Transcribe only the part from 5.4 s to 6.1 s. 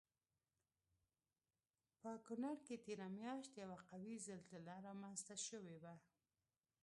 شوی وه